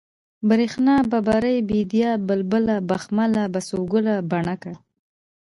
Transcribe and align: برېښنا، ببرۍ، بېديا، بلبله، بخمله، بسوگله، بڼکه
برېښنا، 0.49 0.95
ببرۍ، 1.11 1.57
بېديا، 1.69 2.11
بلبله، 2.27 2.75
بخمله، 2.89 3.43
بسوگله، 3.53 4.15
بڼکه 4.31 4.73